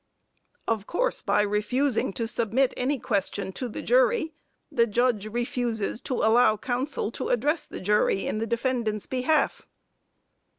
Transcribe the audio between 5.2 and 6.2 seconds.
refuses to